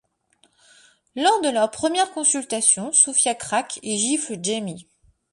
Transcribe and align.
Lors 1.15 1.41
de 1.41 1.49
leur 1.51 1.69
première 1.69 2.11
consultation, 2.11 2.91
Sofia 2.91 3.35
craque 3.35 3.77
et 3.83 3.97
gifle 3.99 4.39
Jamie. 4.41 4.87